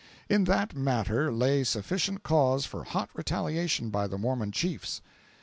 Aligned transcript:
In 0.27 0.45
that 0.45 0.75
matter 0.75 1.31
lay 1.31 1.63
sufficient 1.63 2.23
cause 2.23 2.65
for 2.65 2.85
hot 2.85 3.11
retaliation 3.13 3.91
by 3.91 4.07
the 4.07 4.17
Mormon 4.17 4.51
chiefs. 4.51 4.99